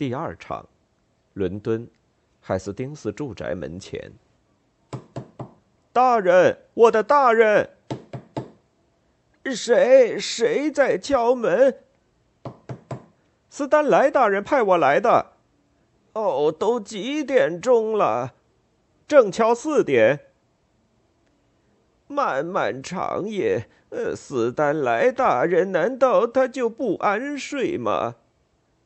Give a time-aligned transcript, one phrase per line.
[0.00, 0.66] 第二场，
[1.34, 1.86] 伦敦，
[2.40, 4.10] 海斯丁斯住宅门前。
[5.92, 7.68] 大人，我的大人，
[9.44, 11.80] 谁谁在敲门？
[13.50, 15.32] 斯丹莱大人派我来的。
[16.14, 18.32] 哦，都几点钟了？
[19.06, 20.20] 正敲四点。
[22.06, 28.14] 漫漫长夜，呃，斯丹莱大人难道他就不安睡吗？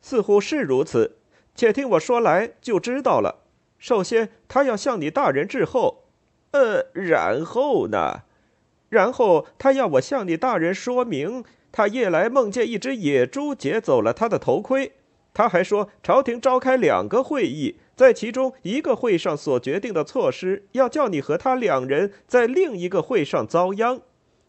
[0.04, 1.16] 似乎是如此，
[1.54, 3.46] 且听我说来就知道了。
[3.78, 6.04] 首先，他要向你大人致后，
[6.50, 8.24] 呃，然后呢？
[8.90, 14.92] 然后他要我向你大人说明，他夜来梦见一只野猪劫走了他的头盔。
[15.32, 24.02] 他还说，朝廷召开两个会议，在其中一个会上所决定的措施，要叫你和他两人在另一个会上遭殃。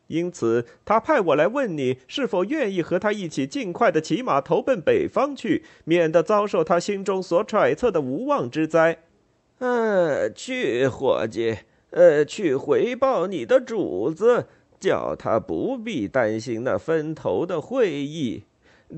[0.08, 9.00] 因此，他派我来问你是否愿意和他一起尽快的骑马投奔北方去，免得遭受他心中所揣测的无妄之灾。
[9.58, 11.58] 呃，去，伙计，
[11.90, 14.48] 呃，去回报你的主子，
[14.80, 18.44] 叫他不必担心那分头的会议。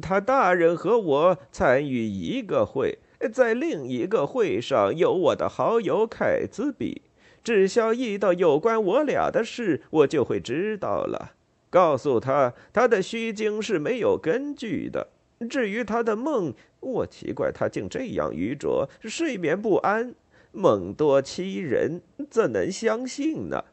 [0.01, 2.99] 他大人和我参与一个会，
[3.31, 7.03] 在另一个会上有我的好友凯兹比。
[7.47, 11.31] 只消一到有关我俩的事，我就会知道了。
[11.69, 15.07] 告诉他，他的虚惊是没有根据的。
[15.49, 20.13] 至于他的梦，我奇怪他竟这样愚拙，睡眠不安，
[20.51, 23.63] 梦多欺人，怎能相信呢？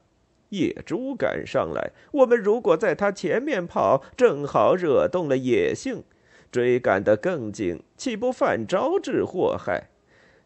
[0.51, 6.05] 野猪赶上来，我们如果在他前面跑，正好惹动了野性，
[6.53, 9.89] 追赶得更紧，岂不反招致祸害？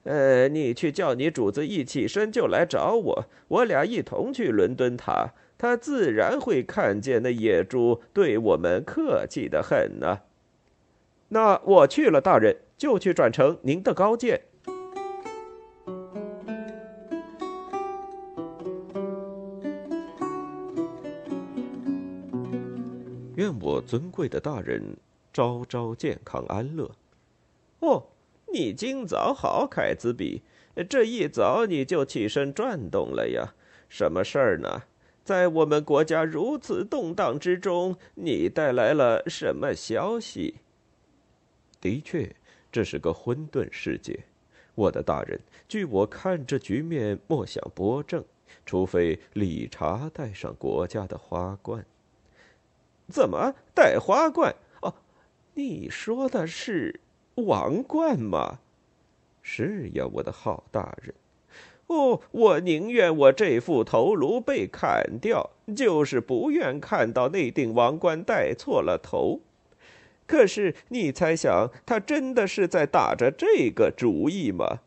[0.09, 10.20] 呃，你去叫你主子一起身就来找我，我俩一同去伦敦塔，他自然会看见那野猪对我们客气的很呢。
[11.28, 14.41] 那我去了，大人就去转呈您的高见。
[23.34, 24.97] 愿我尊贵的大人
[25.34, 26.91] 朝朝健康安乐。
[27.81, 28.06] 哦。
[28.53, 30.42] 你今早好，凯兹比，
[30.88, 33.54] 这一早你就起身转动了呀？
[33.88, 34.82] 什么事儿呢？
[35.25, 40.56] 在我们国家如此动荡之中，你带来了什么消息？
[41.81, 42.34] 的确，
[42.72, 44.20] 这是个混沌世界，
[44.75, 45.38] 我的大人。
[45.69, 48.25] 据我看，这局面莫想拨正，
[48.64, 51.84] 除非理查戴上国家的花冠。
[53.08, 54.54] 怎么戴花冠？
[54.81, 54.94] 哦，
[55.54, 57.00] 你说的是？
[57.47, 58.60] 王冠吗？
[59.43, 61.15] 是呀，我的好大人。
[61.87, 69.41] 哦，我宁愿我这副头颅被砍掉，就是不愿看到那顶王冠戴错了头。
[70.26, 74.81] 可是，你猜想他真的是在打着这个主意吗？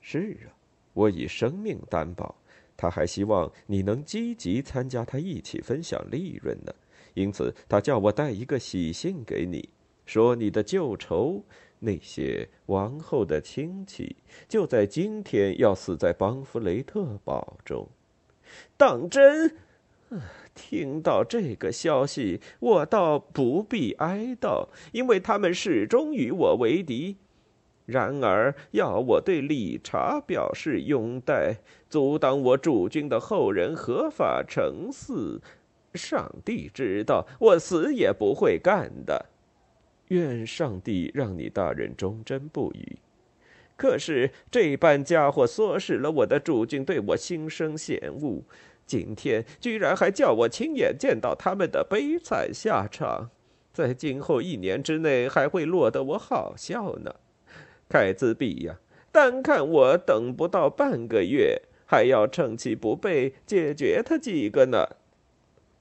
[0.00, 0.56] 是啊，
[0.94, 2.36] 我以生命担保。
[2.74, 6.72] 他还希望你能积极参加，他一起分享利润呢。
[7.12, 9.68] 因此，他叫我带一个喜信给你。
[10.08, 11.44] 说你的旧仇，
[11.80, 14.16] 那些王后的亲戚，
[14.48, 17.86] 就在今天要死在邦弗雷特堡中。
[18.78, 19.54] 当真？
[20.54, 27.18] 听到这个消息，我倒不必哀悼，因为他们始终与我为敌。
[27.84, 31.58] 然而，要我对理查表示拥戴，
[31.90, 35.40] 阻挡我主君的后人合法成嗣，
[35.92, 39.26] 上帝知道，我死也不会干的。
[40.08, 42.98] 愿上帝让你大人忠贞不渝。
[43.76, 48.42] 可是这般家伙唆使了我的主君对我心生嫌恶，
[48.84, 53.30] 今天居然还叫我亲眼见到他们的悲惨下场，
[53.72, 57.14] 在今后一年之内还会落得我好笑呢。
[57.88, 58.80] 凯兹比呀，
[59.12, 64.88] 单看我等不到半个月，还要趁其不备解决他几个呢。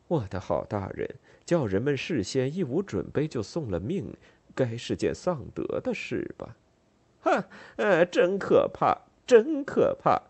[0.08, 1.16] 我的好大人。
[1.46, 4.14] 叫人们事先一无准备就送了命，
[4.54, 6.58] 该是件丧德的事吧？
[7.22, 7.44] 哼，
[7.78, 10.24] 呃，真可怕，真可怕！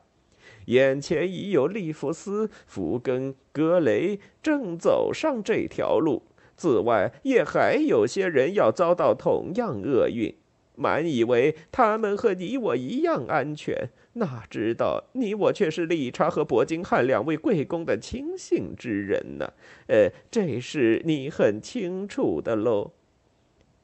[0.65, 6.21] 眼前已有利弗斯、福根、格雷正走上这条路，
[6.55, 10.35] 此外也还有些人要遭到同样厄运。
[10.77, 19.51] 满以为他们和你我一样安全，哪知道你我却是理查和伯金汉两位贵公的亲信之人呢？
[19.87, 22.93] 呃，这是你很清楚的喽。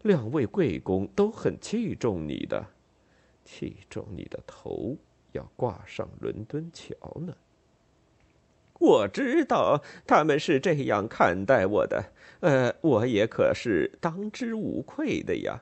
[0.03, 2.67] 两位贵公都很器重你的，
[3.43, 4.97] 器重你的头
[5.31, 7.33] 要挂上伦敦桥呢。
[8.79, 12.11] 我知道他们是这样看待我的，
[12.41, 15.61] 呃，我也可是当之无愧的呀。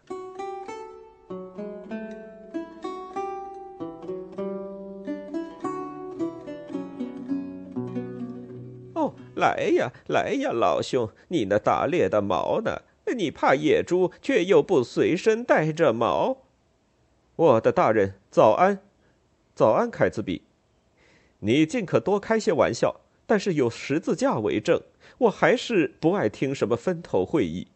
[9.41, 12.83] 来呀，来呀，老兄，你那打猎的矛呢？
[13.17, 16.37] 你怕野猪，却又不随身带着矛。
[17.35, 18.79] 我的大人，早安，
[19.55, 20.43] 早安，凯兹比。
[21.39, 24.79] 你尽可多开些玩笑，但是有十字架为证，
[25.17, 27.67] 我还是不爱听什么分头会议。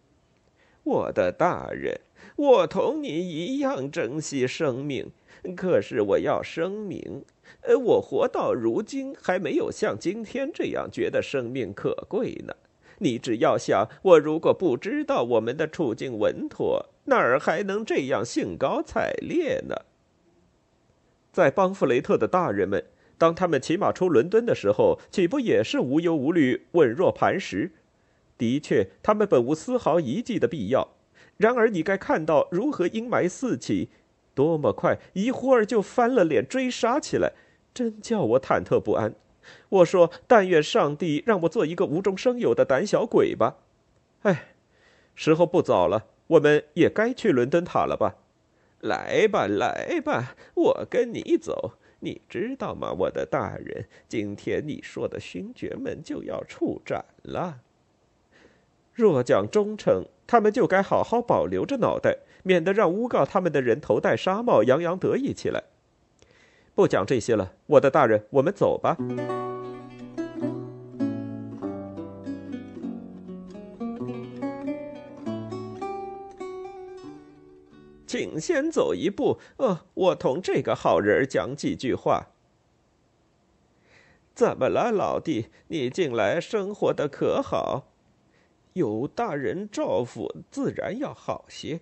[0.83, 1.99] 我的大人，
[2.35, 5.11] 我同你一样珍惜生命，
[5.55, 7.23] 可是我要声明，
[7.61, 12.53] 呃，我活到如今还没有像今天这样觉得生命可贵呢。
[12.99, 19.75] 你只要想，我如果不知道我们的处境稳妥，哪儿还能这样兴高采烈呢？
[21.33, 22.85] 在邦弗雷特的大人们，
[23.17, 27.73] 当他们骑马出伦敦的时候，岂不也是无忧无虑、稳若磐石？
[28.37, 30.94] 的确，他们本无丝毫遗迹的必要。
[31.37, 33.89] 然而，你该看到如何阴霾四起，
[34.33, 37.33] 多么快，一会儿就翻了脸追杀起来，
[37.73, 39.13] 真叫我忐忑不安。
[39.69, 43.57] 我说：“但愿上帝让我做一个无中生有的胆小鬼吧。”
[44.23, 44.55] 哎，
[45.13, 48.15] 时候不早了，我们也该去伦敦塔了吧？
[48.79, 51.73] 来吧，来吧，我跟你走。
[51.99, 53.87] 你知道吗，我的大人？
[54.07, 57.59] 今天你说的勋爵们就要处斩了。
[58.95, 65.65] 若讲忠诚，他们就该好好保留着脑袋，免得让诬告他们的人头戴纱帽，洋洋得意起来。
[66.73, 68.95] 不讲这些了，我的大人，我们走吧。
[78.07, 82.27] 请先走一步，呃，我同这个好人讲几句话。
[84.33, 85.47] 怎么了，老弟？
[85.67, 87.91] 你近来生活的可好？
[88.75, 91.79] 有大人照拂，自然要好些。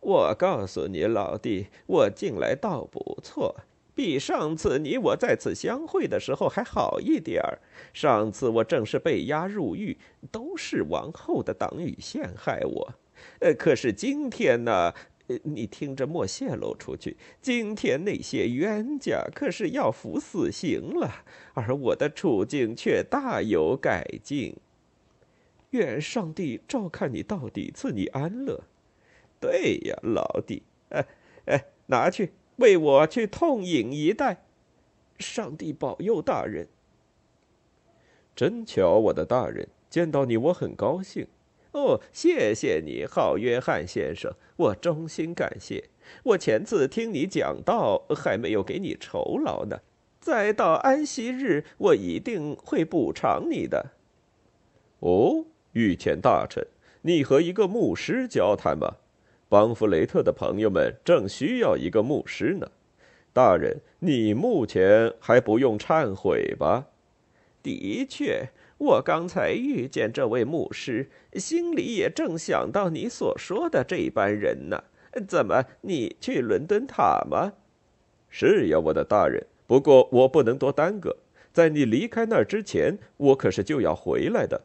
[0.00, 3.56] 我告诉你，老弟，我近来倒不错，
[3.94, 7.58] 比上次你我在此相会的时候还好一点儿。
[7.94, 9.96] 上次我正是被押入狱，
[10.30, 12.94] 都是王后的党羽陷害我。
[13.40, 14.92] 呃，可是今天呢，
[15.44, 17.16] 你听着莫泄露出去。
[17.40, 21.24] 今天那些冤家可是要服死刑了，
[21.54, 24.54] 而我的处境却大有改进。
[25.72, 28.64] 愿上帝照看你到底，赐你安乐。
[29.40, 31.06] 对呀，老弟，哎
[31.46, 34.44] 哎，拿去为我去痛饮一袋。
[35.18, 36.68] 上帝保佑大人。
[38.34, 41.26] 真巧，我的大人，见到你我很高兴。
[41.72, 45.90] 哦，谢谢你，好约翰先生，我衷心感谢。
[46.22, 49.80] 我前次听你讲道，还没有给你酬劳呢。
[50.20, 53.92] 再到安息日，我一定会补偿你的。
[55.00, 55.46] 哦。
[55.72, 56.66] 御前大臣，
[57.02, 58.98] 你和一个牧师交谈吧。
[59.48, 62.66] 邦弗雷特的朋友们正需要一个牧师呢。
[63.32, 66.86] 大人，你目前还不用忏悔吧？
[67.62, 74.84] 的确，我刚才遇见这位牧师，心里也正想到你所说的这般人呢。
[75.26, 77.52] 怎么，你去伦敦塔吗？
[78.28, 79.46] 是呀，我的大人。
[79.66, 81.16] 不过我不能多耽搁，
[81.52, 84.60] 在你离开那儿之前，我可是就要回来的。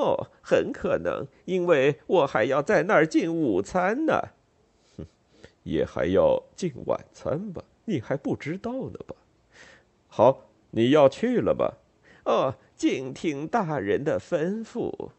[0.00, 4.18] 哦，很可能，因为我还要在那儿进午餐呢。
[4.96, 5.04] 哼，
[5.64, 7.62] 也还要进晚餐吧？
[7.84, 9.14] 你还不知道呢吧？
[10.08, 11.76] 好，你要去了吧？
[12.24, 15.10] 哦，静听大人的吩咐。